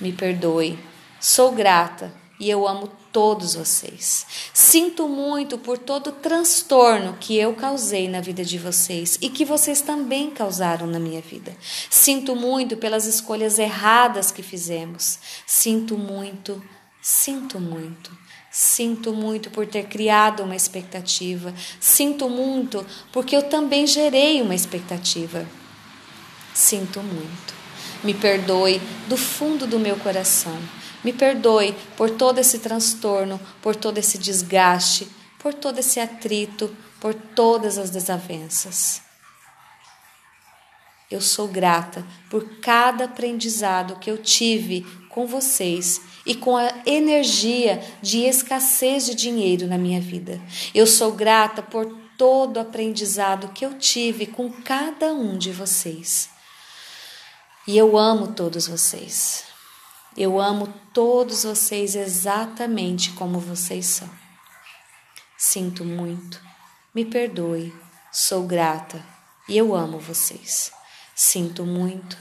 me 0.00 0.12
perdoe, 0.12 0.78
sou 1.20 1.52
grata 1.52 2.12
e 2.40 2.48
eu 2.48 2.66
amo 2.68 2.88
todos 3.12 3.54
vocês. 3.54 4.26
Sinto 4.54 5.08
muito 5.08 5.58
por 5.58 5.76
todo 5.76 6.08
o 6.08 6.12
transtorno 6.12 7.16
que 7.18 7.36
eu 7.36 7.54
causei 7.54 8.08
na 8.08 8.20
vida 8.20 8.44
de 8.44 8.58
vocês 8.58 9.18
e 9.20 9.28
que 9.28 9.44
vocês 9.44 9.80
também 9.80 10.30
causaram 10.30 10.86
na 10.86 11.00
minha 11.00 11.20
vida. 11.20 11.56
Sinto 11.90 12.36
muito 12.36 12.76
pelas 12.76 13.06
escolhas 13.06 13.58
erradas 13.58 14.30
que 14.30 14.42
fizemos. 14.42 15.18
Sinto 15.46 15.98
muito, 15.98 16.62
sinto 17.02 17.58
muito. 17.58 18.16
Sinto 18.50 19.12
muito 19.12 19.50
por 19.50 19.66
ter 19.66 19.86
criado 19.86 20.42
uma 20.42 20.56
expectativa. 20.56 21.52
Sinto 21.80 22.28
muito 22.28 22.86
porque 23.12 23.36
eu 23.36 23.42
também 23.42 23.86
gerei 23.86 24.40
uma 24.40 24.54
expectativa. 24.54 25.46
Sinto 26.54 27.00
muito. 27.00 27.58
Me 28.02 28.14
perdoe 28.14 28.80
do 29.08 29.16
fundo 29.16 29.66
do 29.66 29.78
meu 29.78 29.96
coração 29.96 30.56
me 31.04 31.12
perdoe 31.12 31.74
por 31.96 32.10
todo 32.10 32.38
esse 32.38 32.58
transtorno, 32.58 33.40
por 33.62 33.76
todo 33.76 33.98
esse 33.98 34.18
desgaste, 34.18 35.08
por 35.38 35.54
todo 35.54 35.78
esse 35.78 36.00
atrito, 36.00 36.74
por 37.00 37.14
todas 37.14 37.78
as 37.78 37.90
desavenças. 37.90 39.02
Eu 41.10 41.22
sou 41.22 41.48
grata 41.48 42.04
por 42.28 42.58
cada 42.60 43.04
aprendizado 43.04 43.98
que 43.98 44.10
eu 44.10 44.18
tive 44.18 44.82
com 45.08 45.26
vocês 45.26 46.02
e 46.26 46.34
com 46.34 46.54
a 46.54 46.70
energia 46.84 47.82
de 48.02 48.24
escassez 48.24 49.06
de 49.06 49.14
dinheiro 49.14 49.66
na 49.66 49.78
minha 49.78 50.00
vida. 50.00 50.38
Eu 50.74 50.86
sou 50.86 51.12
grata 51.12 51.62
por 51.62 51.86
todo 52.18 52.58
aprendizado 52.58 53.48
que 53.54 53.64
eu 53.64 53.78
tive 53.78 54.26
com 54.26 54.50
cada 54.50 55.12
um 55.14 55.38
de 55.38 55.50
vocês. 55.50 56.28
E 57.66 57.78
eu 57.78 57.96
amo 57.96 58.34
todos 58.34 58.68
vocês. 58.68 59.47
Eu 60.20 60.40
amo 60.40 60.66
todos 60.92 61.44
vocês 61.44 61.94
exatamente 61.94 63.12
como 63.12 63.38
vocês 63.38 63.86
são. 63.86 64.10
Sinto 65.36 65.84
muito, 65.84 66.42
me 66.92 67.04
perdoe, 67.04 67.72
sou 68.10 68.44
grata. 68.44 69.00
E 69.48 69.56
eu 69.56 69.76
amo 69.76 70.00
vocês. 70.00 70.72
Sinto 71.14 71.64
muito, 71.64 72.18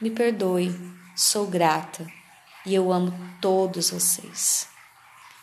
me 0.00 0.08
perdoe, 0.08 0.70
sou 1.16 1.48
grata. 1.48 2.06
E 2.64 2.76
eu 2.76 2.92
amo 2.92 3.12
todos 3.40 3.90
vocês. 3.90 4.68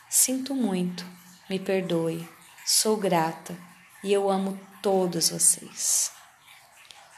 Sinto 0.09 0.55
muito, 0.55 1.05
me 1.49 1.59
perdoe, 1.59 2.25
sou 2.65 2.95
grata. 2.95 3.57
E 4.01 4.13
eu 4.13 4.29
amo 4.29 4.57
todos 4.81 5.31
vocês. 5.31 6.13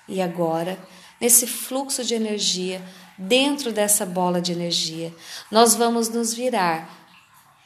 E 0.08 0.20
agora, 0.24 0.80
nesse 1.20 1.46
fluxo 1.46 2.04
de 2.04 2.16
energia, 2.16 2.84
dentro 3.22 3.72
dessa 3.72 4.06
bola 4.06 4.42
de 4.42 4.52
energia. 4.52 5.14
Nós 5.52 5.76
vamos 5.76 6.10
nos 6.10 6.34
virar 6.34 7.00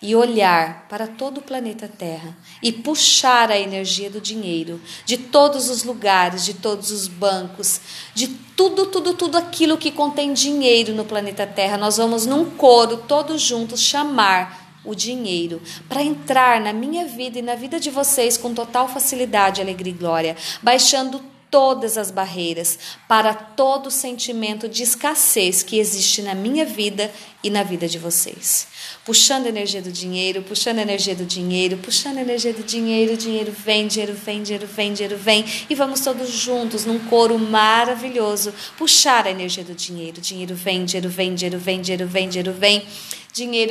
e 0.02 0.16
olhar 0.16 0.88
para 0.90 1.08
todo 1.08 1.40
o 1.40 1.42
planeta 1.42 1.88
Terra 1.88 2.36
e 2.62 2.72
puxar 2.72 3.50
a 3.50 3.58
energia 3.58 4.10
do 4.10 4.20
dinheiro 4.20 4.80
de 5.06 5.18
todos 5.18 5.70
os 5.70 5.84
lugares, 5.84 6.46
de 6.46 6.54
todos 6.56 6.92
os 6.92 7.08
bancos, 7.08 7.80
de 8.14 8.28
tudo, 8.28 8.88
tudo, 8.88 9.14
tudo 9.14 9.38
aquilo 9.38 9.78
que 9.78 9.92
contém 9.92 10.34
dinheiro 10.34 10.94
no 10.94 11.06
planeta 11.06 11.48
Terra. 11.48 11.78
Nós 11.78 11.98
vamos 11.98 12.26
num 12.26 12.52
coro, 12.52 12.98
todos 12.98 13.42
juntos, 13.42 13.82
chamar 13.82 14.80
o 14.84 14.94
dinheiro 14.94 15.62
para 15.90 16.04
entrar 16.04 16.62
na 16.62 16.72
minha 16.72 17.06
vida 17.06 17.40
e 17.40 17.42
na 17.42 17.56
vida 17.56 17.80
de 17.80 17.90
vocês 17.90 18.38
com 18.38 18.54
total 18.54 18.88
facilidade, 18.88 19.62
alegria 19.62 19.94
e 19.94 19.98
glória, 19.98 20.38
baixando 20.62 21.35
todas 21.56 21.98
as 21.98 22.12
barreiras 22.12 22.78
para 23.08 23.34
todo 23.34 23.90
sentimento 23.90 24.68
de 24.68 24.84
escassez 24.84 25.64
que 25.64 25.80
existe 25.80 26.22
na 26.22 26.36
minha 26.36 26.66
vida 26.66 27.10
e 27.42 27.50
na 27.50 27.64
vida 27.64 27.88
de 27.88 27.98
vocês. 27.98 28.68
Puxando 29.06 29.46
a 29.46 29.50
energia 29.50 29.82
do 29.82 29.90
dinheiro, 29.90 30.42
puxando 30.42 30.80
a 30.80 30.82
energia 30.82 31.16
do 31.16 31.24
dinheiro, 31.24 31.78
puxando 31.78 32.18
a 32.18 32.22
energia 32.24 32.52
do 32.52 32.62
dinheiro, 32.62 33.16
dinheiro 33.16 33.54
vem, 33.54 33.88
dinheiro 33.88 34.14
vem, 34.14 34.44
dinheiro 34.44 34.68
vem, 34.68 34.94
dinheiro 34.94 35.18
vem, 35.18 35.46
e 35.70 35.76
vamos 35.76 36.02
todos 36.02 36.30
juntos 36.30 36.84
num 36.84 37.00
coro 37.00 37.40
maravilhoso 37.40 38.54
puxar 38.78 39.26
a 39.26 39.32
energia 39.32 39.64
do 39.64 39.74
dinheiro. 39.74 40.20
Dinheiro 40.20 40.56
vem, 40.56 40.84
dinheiro 40.84 41.08
vem, 41.08 41.34
dinheiro 41.34 41.58
vem, 41.58 41.80
dinheiro 41.80 42.06
vem, 42.06 42.28
dinheiro 42.28 42.52
vem. 42.52 42.80
Dinheiro, 42.80 43.15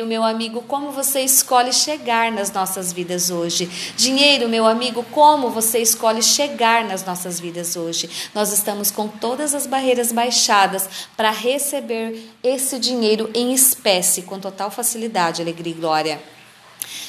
meu 0.04 0.22
amigo, 0.22 0.60
como 0.68 0.90
você 0.90 1.22
escolhe 1.22 1.72
chegar 1.72 2.30
nas 2.30 2.52
nossas 2.52 2.92
vidas 2.92 3.30
hoje? 3.30 3.66
Dinheiro, 3.96 4.46
meu 4.46 4.66
amigo, 4.66 5.02
como 5.10 5.48
você 5.48 5.78
escolhe 5.78 6.22
chegar 6.22 6.84
nas 6.84 7.02
nossas 7.02 7.40
vidas 7.40 7.74
hoje? 7.74 8.10
Nós 8.34 8.52
estamos 8.52 8.90
com 8.90 9.08
todas 9.08 9.54
as 9.54 9.66
barreiras 9.66 10.12
baixadas 10.12 10.86
para 11.16 11.30
receber 11.30 12.30
esse 12.42 12.78
dinheiro 12.78 13.30
em 13.32 13.54
espécie 13.54 14.20
com 14.20 14.38
total 14.38 14.70
facilidade, 14.70 15.40
alegria 15.40 15.72
e 15.72 15.76
glória. 15.76 16.22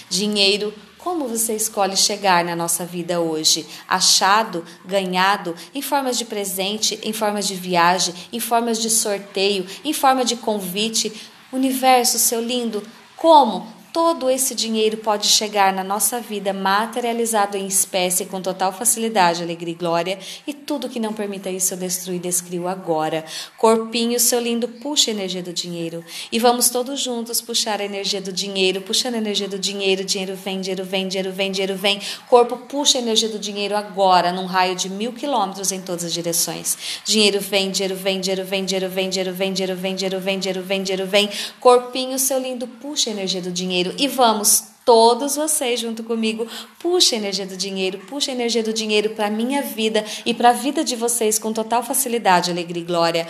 Dinheiro, 0.10 0.74
como 0.98 1.28
você 1.28 1.58
escolhe 1.58 1.98
chegar 1.98 2.46
na 2.46 2.56
nossa 2.56 2.86
vida 2.86 3.20
hoje? 3.20 3.68
Achado, 3.86 4.64
ganhado, 4.86 5.54
em 5.74 5.82
formas 5.82 6.18
de 6.18 6.24
presente, 6.24 6.98
em 7.04 7.12
formas 7.12 7.46
de 7.46 7.54
viagem, 7.54 8.16
em 8.32 8.40
formas 8.40 8.82
de 8.82 8.90
sorteio, 8.90 9.68
em 9.84 9.92
forma 9.92 10.24
de 10.24 10.38
convite? 10.38 11.12
Universo, 11.56 12.20
seu 12.20 12.42
lindo, 12.42 12.84
como 13.16 13.75
todo 13.96 14.30
esse 14.30 14.54
dinheiro 14.54 14.98
pode 14.98 15.26
chegar 15.26 15.72
na 15.72 15.82
nossa 15.82 16.20
vida 16.20 16.52
materializado 16.52 17.56
em 17.56 17.66
espécie 17.66 18.26
com 18.26 18.42
total 18.42 18.74
facilidade, 18.74 19.42
alegria 19.42 19.72
e 19.72 19.78
glória, 19.78 20.20
e 20.46 20.54
tudo 20.54 20.90
que 20.90 21.00
não 21.00 21.14
permita 21.14 21.50
isso 21.50 21.74
eu 21.74 21.78
destruo 21.78 22.14
e 22.14 22.20
descrio 22.20 22.68
agora. 22.68 23.24
Corpinho, 23.58 24.20
seu 24.20 24.42
lindo, 24.42 24.68
puxa 24.68 25.12
a 25.12 25.14
energia 25.14 25.42
do 25.42 25.54
dinheiro. 25.54 26.04
E 26.30 26.38
vamos 26.38 26.70
todos 26.70 27.00
juntos 27.00 27.40
puxar 27.40 27.80
a 27.80 27.86
energia 27.86 28.20
do 28.20 28.34
dinheiro, 28.34 28.82
puxando 28.82 29.14
a 29.14 29.18
energia 29.18 29.48
do 29.48 29.58
dinheiro, 29.58 30.04
dinheiro 30.04 30.36
vem, 30.36 30.60
dinheiro 30.60 30.84
vem, 30.84 31.08
dinheiro 31.08 31.32
vem, 31.32 31.52
dinheiro 31.54 31.76
vem. 31.78 32.02
Corpo, 32.28 32.58
puxa 32.68 32.98
a 32.98 33.02
energia 33.02 33.30
do 33.30 33.40
dinheiro 33.40 33.78
agora, 33.78 34.34
num 34.34 34.46
raio 34.46 34.76
de 34.76 34.90
mil 34.90 35.14
quilômetros 35.14 35.72
em 35.72 35.80
todas 35.80 36.04
as 36.04 36.12
direções. 36.12 36.78
Dinheiro 37.06 37.40
vem, 37.40 37.72
dinheiro 37.72 37.96
vem, 37.96 38.20
dinheiro 38.20 38.44
vem, 38.44 38.66
dinheiro 38.66 38.90
vem, 38.90 39.10
dinheiro 39.10 39.34
vem, 39.34 39.54
dinheiro 39.54 39.76
vem, 39.78 39.96
dinheiro 39.96 40.20
vem, 40.20 40.40
dinheiro 40.40 40.62
vem, 40.62 40.84
dinheiro 40.84 41.08
vem. 41.08 41.30
Corpinho, 41.62 42.20
seu 42.20 42.38
lindo, 42.38 42.68
puxa 42.68 43.10
a 43.10 43.14
energia 43.14 43.42
do 43.42 43.52
dinheiro 43.52 43.85
dinheiro 43.86 43.96
e 43.98 44.08
vamos 44.08 44.64
todos 44.84 45.36
vocês 45.36 45.80
junto 45.80 46.04
comigo, 46.04 46.48
puxa 46.80 47.16
a 47.16 47.18
energia 47.18 47.46
do 47.46 47.58
dinheiro, 47.58 48.00
puxa 48.08 48.32
a 48.32 48.34
energia 48.34 48.64
do 48.64 48.74
dinheiro 48.74 49.12
para 49.12 49.30
minha 49.30 49.62
vida 49.62 50.06
e 50.26 50.34
para 50.34 50.50
a 50.50 50.54
vida 50.54 50.84
de 50.84 50.96
vocês 50.96 51.40
com 51.40 51.52
total 51.52 51.84
facilidade, 51.84 52.52
alegria 52.52 52.84
e 52.84 52.86
glória. 52.86 53.28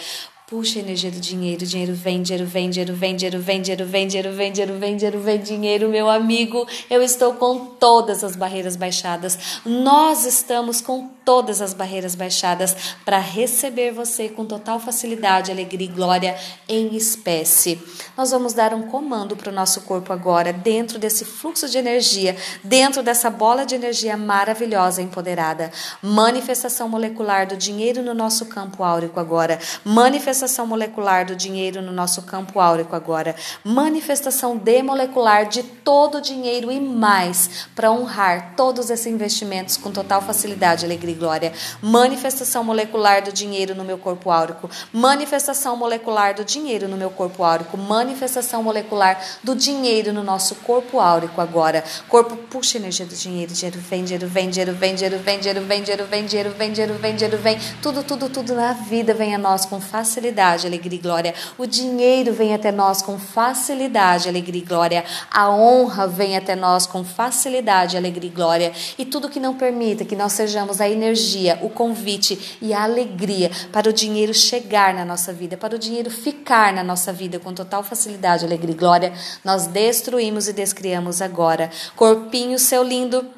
Puxa 0.47 0.77
a 0.77 0.83
energia 0.83 1.09
do 1.09 1.19
dinheiro, 1.19 1.65
dinheiro 1.65 1.95
vem, 1.95 2.21
dinheiro 2.21 2.45
vem, 2.45 2.69
dinheiro 2.69 2.93
vem, 2.93 3.15
dinheiro 3.15 3.39
vem, 3.39 3.59
dinheiro 3.63 3.83
vem, 3.87 4.07
dinheiro 4.07 4.31
vem, 4.31 4.51
dinheiro 4.51 4.77
vem, 4.77 4.95
dinheiro 4.95 5.19
vem, 5.19 5.41
dinheiro, 5.41 5.89
meu 5.89 6.07
amigo. 6.07 6.67
Eu 6.87 7.01
estou 7.01 7.33
com 7.33 7.65
todas 7.65 8.23
as 8.23 8.35
barreiras 8.35 8.75
baixadas. 8.75 9.59
Nós 9.65 10.23
estamos 10.23 10.81
com 10.81 11.09
todas 11.25 11.63
as 11.63 11.73
barreiras 11.73 12.13
baixadas 12.13 12.75
para 13.03 13.17
receber 13.17 13.91
você 13.91 14.29
com 14.29 14.45
total 14.45 14.79
facilidade, 14.79 15.49
alegria 15.49 15.87
e 15.87 15.91
glória 15.91 16.37
em 16.69 16.95
espécie. 16.95 17.81
Nós 18.15 18.29
vamos 18.29 18.53
dar 18.53 18.71
um 18.71 18.83
comando 18.83 19.35
para 19.35 19.49
o 19.49 19.55
nosso 19.55 19.81
corpo 19.81 20.13
agora, 20.13 20.53
dentro 20.53 20.99
desse 20.99 21.25
fluxo 21.25 21.67
de 21.67 21.79
energia, 21.79 22.37
dentro 22.63 23.01
dessa 23.01 23.31
bola 23.31 23.65
de 23.65 23.73
energia 23.73 24.15
maravilhosa, 24.15 25.01
empoderada. 25.01 25.71
Manifestação 26.03 26.87
molecular 26.87 27.47
do 27.47 27.57
dinheiro 27.57 28.03
no 28.03 28.13
nosso 28.13 28.45
campo 28.45 28.83
áurico 28.83 29.19
agora. 29.19 29.59
Manifestação 29.83 30.34
Manifestação 30.35 30.67
molecular 30.67 31.25
do 31.25 31.33
dinheiro 31.33 31.81
no 31.81 31.93
nosso 31.93 32.23
campo 32.23 32.59
áurico 32.59 32.93
agora. 32.93 33.33
Manifestação 33.63 34.57
demolecular 34.57 35.47
de 35.47 35.63
todo 35.63 36.17
o 36.17 36.21
dinheiro 36.21 36.69
e 36.69 36.77
mais 36.77 37.69
para 37.73 37.89
honrar 37.89 38.53
todos 38.57 38.89
esses 38.89 39.05
investimentos 39.05 39.77
com 39.77 39.93
total 39.93 40.21
facilidade, 40.21 40.83
alegria 40.83 41.15
e 41.15 41.17
glória. 41.17 41.53
Manifestação 41.81 42.65
molecular 42.65 43.23
do 43.23 43.31
dinheiro 43.31 43.73
no 43.73 43.85
meu 43.85 43.97
corpo 43.97 44.29
áurico. 44.29 44.69
Manifestação 44.91 45.77
molecular 45.77 46.35
do 46.35 46.43
dinheiro 46.43 46.89
no 46.89 46.97
meu 46.97 47.09
corpo 47.09 47.41
áurico. 47.41 47.77
Manifestação 47.77 48.61
molecular 48.61 49.17
do 49.41 49.55
dinheiro 49.55 50.11
no 50.11 50.21
nosso 50.21 50.55
corpo 50.55 50.99
áurico 50.99 51.39
agora. 51.39 51.81
Corpo 52.09 52.35
puxa 52.35 52.77
energia 52.77 53.05
do 53.05 53.15
dinheiro, 53.15 53.53
dinheiro 53.53 53.79
vem, 53.79 54.03
dinheiro 54.03 54.27
vem, 54.27 54.49
dinheiro 54.49 54.73
vem, 54.73 54.95
dinheiro 54.95 55.17
vem, 55.17 55.39
dinheiro 55.39 55.61
vem, 55.63 55.83
dinheiro 55.85 56.03
vem, 56.05 56.25
dinheiro 56.25 56.53
vem, 56.53 56.73
dinheiro 56.73 56.93
vem, 56.95 57.15
dinheiro 57.15 57.37
vem. 57.37 57.57
Tudo, 57.81 58.03
tudo, 58.03 58.27
tudo 58.27 58.53
na 58.53 58.73
vida 58.73 59.13
vem 59.13 59.33
a 59.33 59.37
nós 59.37 59.65
com 59.65 59.79
facilidade, 59.79 60.24
alegria 60.67 60.97
e 60.97 61.01
glória. 61.01 61.33
O 61.57 61.65
dinheiro 61.65 62.33
vem 62.33 62.53
até 62.53 62.71
nós 62.71 63.01
com 63.01 63.19
facilidade, 63.19 64.29
alegria 64.29 64.61
e 64.61 64.65
glória. 64.65 65.05
A 65.29 65.49
honra 65.49 66.07
vem 66.07 66.37
até 66.37 66.55
nós 66.55 66.87
com 66.87 67.03
facilidade, 67.03 67.97
alegria 67.97 68.29
e 68.29 68.33
glória. 68.33 68.71
E 68.97 69.05
tudo 69.05 69.29
que 69.29 69.39
não 69.39 69.55
permita 69.55 70.05
que 70.05 70.15
nós 70.15 70.33
sejamos 70.33 70.79
a 70.79 70.89
energia, 70.89 71.59
o 71.61 71.69
convite 71.69 72.57
e 72.61 72.73
a 72.73 72.83
alegria 72.83 73.51
para 73.71 73.89
o 73.89 73.93
dinheiro 73.93 74.33
chegar 74.33 74.93
na 74.93 75.03
nossa 75.03 75.33
vida, 75.33 75.57
para 75.57 75.75
o 75.75 75.79
dinheiro 75.79 76.09
ficar 76.09 76.73
na 76.73 76.83
nossa 76.83 77.11
vida 77.11 77.39
com 77.39 77.53
total 77.53 77.83
facilidade, 77.83 78.45
alegria 78.45 78.73
e 78.73 78.77
glória, 78.77 79.13
nós 79.43 79.67
destruímos 79.67 80.47
e 80.47 80.53
descriamos 80.53 81.21
agora. 81.21 81.69
Corpinho, 81.95 82.57
seu 82.57 82.83
lindo. 82.83 83.34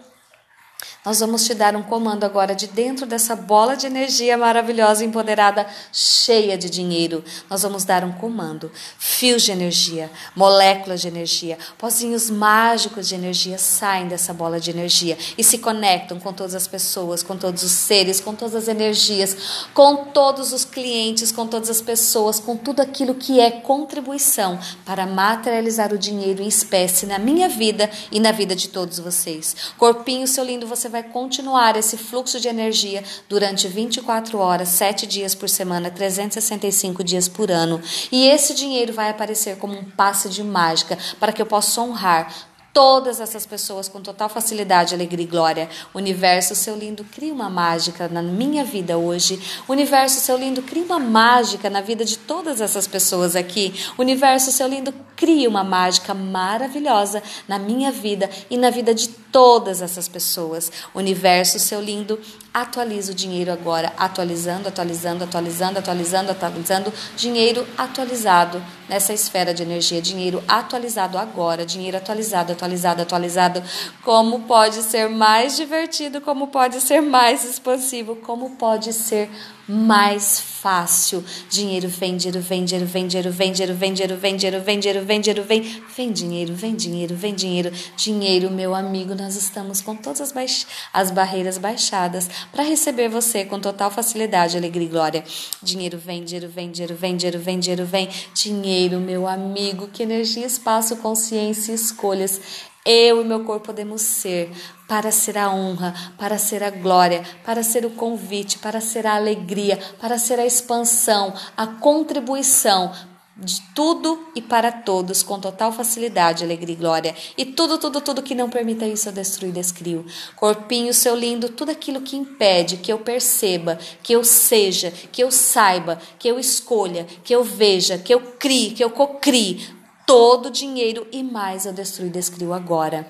Nós 1.08 1.22
vamos 1.22 1.46
te 1.46 1.54
dar 1.54 1.74
um 1.74 1.82
comando 1.82 2.26
agora 2.26 2.54
de 2.54 2.68
dentro 2.68 3.06
dessa 3.06 3.34
bola 3.34 3.78
de 3.78 3.88
energia 3.88 4.38
maravilhosa, 4.38 5.06
empoderada, 5.06 5.66
cheia 5.90 6.58
de 6.58 6.70
dinheiro. 6.70 7.24
Nós 7.50 7.62
vamos 7.62 7.86
dar 7.86 8.04
um 8.04 8.12
comando. 8.12 8.70
Fios 9.00 9.44
de 9.44 9.54
energia, 9.54 10.12
moléculas 10.36 11.00
de 11.00 11.08
energia, 11.08 11.58
pozinhos 11.78 12.30
mágicos 12.30 13.08
de 13.08 13.16
energia 13.16 13.58
saem 13.58 14.10
dessa 14.10 14.34
bola 14.34 14.60
de 14.60 14.70
energia 14.70 15.18
e 15.38 15.46
se 15.46 15.60
conectam 15.60 16.20
com 16.20 16.34
todas 16.34 16.54
as 16.54 16.68
pessoas, 16.68 17.24
com 17.24 17.38
todos 17.38 17.64
os 17.64 17.72
seres, 17.72 18.20
com 18.20 18.36
todas 18.36 18.54
as 18.54 18.68
energias, 18.68 19.64
com 19.74 20.08
todos 20.08 20.52
os 20.52 20.66
clientes, 20.66 21.32
com 21.32 21.48
todas 21.48 21.70
as 21.70 21.80
pessoas, 21.80 22.38
com 22.38 22.58
tudo 22.58 22.82
aquilo 22.82 23.16
que 23.16 23.40
é 23.40 23.50
contribuição 23.50 24.60
para 24.84 25.06
materializar 25.06 25.94
o 25.94 25.98
dinheiro 25.98 26.44
em 26.44 26.50
espécie 26.50 27.06
na 27.06 27.18
minha 27.18 27.48
vida 27.48 27.90
e 28.12 28.20
na 28.20 28.34
vida 28.34 28.54
de 28.54 28.68
todos 28.68 29.00
vocês. 29.00 29.56
Corpinho, 29.78 30.28
seu 30.28 30.44
lindo, 30.44 30.68
você 30.68 30.90
vai 30.90 30.97
vai 30.98 31.04
continuar 31.04 31.78
esse 31.78 31.96
fluxo 31.96 32.40
de 32.40 32.48
energia 32.48 33.04
durante 33.30 33.68
24 33.68 34.40
horas, 34.40 34.70
7 34.70 35.06
dias 35.06 35.36
por 35.36 35.48
semana, 35.48 35.92
365 35.92 37.04
dias 37.04 37.28
por 37.28 37.52
ano. 37.52 37.80
E 38.12 38.28
esse 38.28 38.56
dinheiro 38.56 38.92
vai 38.94 39.12
aparecer 39.12 39.58
como 39.58 39.78
um 39.78 39.84
passe 39.84 40.28
de 40.28 40.44
mágica 40.44 40.98
para 41.20 41.32
que 41.32 41.40
eu 41.40 41.46
possa 41.46 41.82
honrar 41.82 42.34
todas 42.74 43.20
essas 43.20 43.44
pessoas 43.44 43.88
com 43.88 44.00
total 44.02 44.30
facilidade, 44.30 44.94
alegria 44.94 45.26
e 45.26 45.28
glória. 45.28 45.70
Universo, 45.96 46.54
seu 46.54 46.76
lindo, 46.76 47.04
cria 47.04 47.34
uma 47.34 47.50
mágica 47.50 48.08
na 48.08 48.22
minha 48.22 48.64
vida 48.64 49.00
hoje. 49.00 49.42
Universo, 49.68 50.20
seu 50.20 50.38
lindo, 50.38 50.62
cria 50.62 50.84
uma 50.84 51.00
mágica 51.00 51.72
na 51.72 51.82
vida 51.82 52.06
de 52.06 52.20
todas 52.20 52.62
essas 52.62 52.86
pessoas 52.86 53.36
aqui. 53.36 53.74
Universo, 53.98 54.52
seu 54.52 54.68
lindo, 54.68 54.94
cria 55.16 55.50
uma 55.50 55.64
mágica 55.64 56.14
maravilhosa 56.14 57.24
na 57.48 57.58
minha 57.58 57.92
vida 57.92 58.30
e 58.48 58.56
na 58.56 58.70
vida 58.70 58.94
de 58.94 59.10
todas 59.38 59.84
essas 59.84 60.08
pessoas. 60.08 60.72
Universo, 60.96 61.60
seu 61.60 61.80
lindo, 61.80 62.20
atualiza 62.52 63.12
o 63.12 63.16
dinheiro 63.16 63.54
agora, 63.54 63.94
atualizando, 63.96 64.68
atualizando, 64.68 65.26
atualizando, 65.26 65.78
atualizando, 65.78 66.32
atualizando, 66.32 66.94
dinheiro 67.16 67.64
atualizado 67.78 68.60
nessa 68.88 69.14
esfera 69.14 69.54
de 69.54 69.64
energia, 69.64 70.02
dinheiro 70.02 70.44
atualizado 70.48 71.18
agora, 71.18 71.66
dinheiro 71.66 71.98
atualizado, 71.98 72.52
atualizado, 72.54 73.02
atualizado. 73.02 73.64
Como 74.04 74.42
pode 74.42 74.82
ser 74.84 75.10
mais 75.10 75.56
divertido, 75.56 76.22
como 76.22 76.48
pode 76.48 76.82
ser 76.82 77.02
mais 77.02 77.44
expansivo, 77.44 78.16
como 78.16 78.52
pode 78.52 78.94
ser 78.94 79.30
mais 79.68 80.40
fácil. 80.40 81.24
Dinheiro 81.50 81.90
vem, 81.90 82.16
dinheiro 82.16 82.42
vem, 82.42 82.64
dinheiro 82.64 82.88
vem, 82.88 83.08
dinheiro 83.08 83.32
vem, 83.32 83.52
dinheiro 83.52 83.74
vem, 83.74 83.94
dinheiro 83.94 84.18
vem, 84.18 84.38
dinheiro 84.38 84.62
vem, 84.64 84.80
dinheiro 84.80 85.06
vem, 85.06 85.22
dinheiro 85.22 85.44
vem, 85.44 85.84
vem 85.96 86.12
dinheiro, 86.14 86.54
vem 86.54 86.76
dinheiro, 86.76 87.16
vem 87.16 87.36
dinheiro, 87.36 87.72
dinheiro, 87.98 88.50
meu 88.50 88.74
amigo, 88.74 89.14
nós 89.14 89.36
estamos 89.36 89.82
com 89.82 89.96
todas 89.96 90.22
as, 90.22 90.32
baix... 90.32 90.66
as 90.94 91.12
barreiras 91.12 91.58
baixadas 91.58 92.30
para 92.52 92.64
receber 92.64 93.10
você 93.10 93.44
com 93.44 93.60
total 93.60 93.92
facilidade, 93.92 94.56
alegria 94.56 94.88
e 94.88 94.90
glória. 94.90 95.24
Dinheiro 95.62 95.98
vem, 95.98 96.24
dinheiro 96.24 96.50
vem, 96.50 96.72
dinheiro 96.72 96.96
vem, 96.96 97.18
dinheiro 97.18 97.40
vem, 97.40 97.60
dinheiro 97.60 97.86
vem, 97.86 98.10
dinheiro, 98.34 98.77
meu 99.00 99.28
amigo, 99.28 99.88
que 99.88 100.04
energia, 100.04 100.46
espaço, 100.46 100.98
consciência 100.98 101.72
e 101.72 101.76
escolhas. 101.76 102.40
Eu 102.86 103.22
e 103.22 103.26
meu 103.26 103.44
corpo 103.44 103.66
podemos 103.66 104.02
ser 104.02 104.52
para 104.88 105.12
ser 105.12 105.38
a 105.38 105.52
honra, 105.52 105.94
para 106.18 106.38
ser 106.38 106.64
a 106.64 106.70
glória, 106.70 107.24
para 107.44 107.62
ser 107.64 107.86
o 107.86 107.90
convite, 107.90 108.60
para 108.60 108.80
ser 108.80 109.06
a 109.06 109.16
alegria, 109.16 109.78
para 110.00 110.18
ser 110.18 110.40
a 110.40 110.46
expansão, 110.46 111.34
a 111.58 111.68
contribuição 111.68 112.94
de 113.40 113.62
tudo 113.76 114.28
e 114.36 114.42
para 114.42 114.72
todos 114.72 115.22
com 115.22 115.40
total 115.40 115.72
facilidade, 115.72 116.44
alegria 116.44 116.74
e 116.74 116.78
glória. 116.78 117.16
E 117.38 117.46
tudo, 117.46 117.78
tudo, 117.78 118.02
tudo 118.02 118.24
que 118.24 118.34
não 118.34 118.50
permita 118.50 118.86
isso 118.86 119.10
eu 119.10 119.14
destruo 119.14 119.50
e 119.50 119.52
descrio. 119.52 120.06
Corpinho, 120.36 120.94
seu 120.94 121.16
lindo, 121.16 121.50
tudo 121.50 121.72
aquilo 121.72 122.02
que 122.02 122.16
impede 122.16 122.78
que 122.78 122.92
eu 122.92 123.00
perceba, 123.00 123.78
que 124.02 124.14
eu 124.14 124.24
seja, 124.24 124.92
que 125.12 125.24
eu 125.24 125.32
saiba, 125.32 126.00
que 126.18 126.28
eu 126.28 126.40
escolha, 126.40 127.06
que 127.24 127.34
eu 127.34 127.44
veja, 127.44 127.98
que 127.98 128.14
eu 128.14 128.20
crie, 128.20 128.72
que 128.72 128.84
eu 128.84 128.90
cocrie 128.90 129.70
todo 130.06 130.48
o 130.48 130.52
dinheiro 130.52 131.06
e 131.12 131.22
mais 131.22 131.66
eu 131.66 131.74
destruo 131.74 132.08
e 132.08 132.12
descrio 132.12 132.54
agora. 132.54 133.08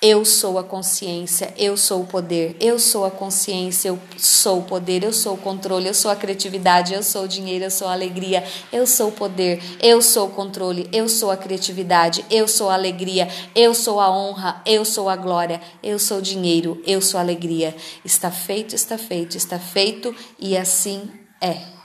Eu 0.00 0.26
sou 0.26 0.58
a 0.58 0.62
consciência, 0.62 1.54
eu 1.56 1.74
sou 1.74 2.02
o 2.02 2.06
poder, 2.06 2.54
eu 2.60 2.78
sou 2.78 3.06
a 3.06 3.10
consciência, 3.10 3.88
eu 3.88 3.98
sou 4.18 4.58
o 4.58 4.62
poder, 4.62 5.02
eu 5.02 5.12
sou 5.12 5.34
o 5.34 5.38
controle, 5.38 5.88
eu 5.88 5.94
sou 5.94 6.10
a 6.10 6.16
criatividade, 6.16 6.92
eu 6.92 7.02
sou 7.02 7.24
o 7.24 7.28
dinheiro, 7.28 7.64
eu 7.64 7.70
sou 7.70 7.88
a 7.88 7.92
alegria, 7.92 8.44
eu 8.70 8.86
sou 8.86 9.08
o 9.08 9.12
poder, 9.12 9.58
eu 9.80 10.02
sou 10.02 10.26
o 10.26 10.30
controle, 10.30 10.86
eu 10.92 11.08
sou 11.08 11.30
a 11.30 11.36
criatividade, 11.36 12.26
eu 12.30 12.46
sou 12.46 12.68
a 12.68 12.74
alegria, 12.74 13.26
eu 13.54 13.72
sou 13.72 13.98
a 13.98 14.10
honra, 14.10 14.60
eu 14.66 14.84
sou 14.84 15.08
a 15.08 15.16
glória, 15.16 15.62
eu 15.82 15.98
sou 15.98 16.18
o 16.18 16.22
dinheiro, 16.22 16.82
eu 16.86 17.00
sou 17.00 17.16
a 17.16 17.22
alegria. 17.22 17.74
Está 18.04 18.30
feito, 18.30 18.74
está 18.74 18.98
feito, 18.98 19.36
está 19.38 19.58
feito 19.58 20.14
e 20.38 20.58
assim 20.58 21.10
é. 21.40 21.75